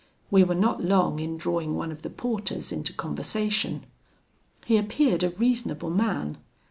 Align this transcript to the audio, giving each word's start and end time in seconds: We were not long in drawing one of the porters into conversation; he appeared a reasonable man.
We 0.31 0.43
were 0.43 0.55
not 0.55 0.83
long 0.83 1.19
in 1.19 1.37
drawing 1.37 1.75
one 1.75 1.91
of 1.91 2.01
the 2.01 2.09
porters 2.09 2.71
into 2.71 2.91
conversation; 2.91 3.85
he 4.65 4.77
appeared 4.77 5.21
a 5.21 5.29
reasonable 5.29 5.91
man. 5.91 6.39